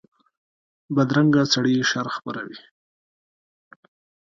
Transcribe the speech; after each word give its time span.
بدرنګه 0.95 1.43
سړي 1.53 1.75
شر 1.89 2.07
خپروي 2.15 2.59